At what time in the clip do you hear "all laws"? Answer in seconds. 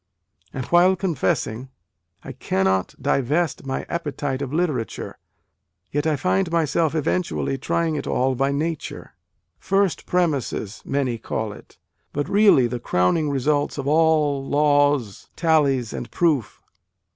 13.87-15.29